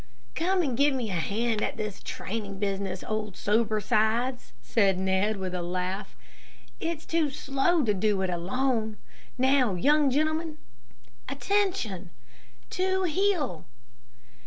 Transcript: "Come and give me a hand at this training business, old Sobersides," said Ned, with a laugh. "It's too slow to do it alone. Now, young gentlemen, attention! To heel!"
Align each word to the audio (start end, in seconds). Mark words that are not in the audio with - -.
"Come 0.33 0.63
and 0.63 0.75
give 0.75 0.95
me 0.95 1.11
a 1.11 1.13
hand 1.13 1.61
at 1.61 1.77
this 1.77 2.01
training 2.03 2.57
business, 2.57 3.03
old 3.07 3.35
Sobersides," 3.37 4.51
said 4.59 4.97
Ned, 4.97 5.37
with 5.37 5.53
a 5.53 5.61
laugh. 5.61 6.15
"It's 6.79 7.05
too 7.05 7.29
slow 7.29 7.83
to 7.83 7.93
do 7.93 8.19
it 8.23 8.29
alone. 8.31 8.97
Now, 9.37 9.75
young 9.75 10.09
gentlemen, 10.09 10.57
attention! 11.29 12.09
To 12.71 13.03
heel!" 13.03 13.67